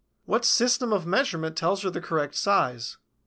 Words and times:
What 0.25 0.45
system 0.45 0.91
of 0.93 1.05
measurement 1.05 1.55
tells 1.55 1.83
her 1.83 1.91
the 1.91 2.01
correct 2.01 2.33
size? 2.33 2.97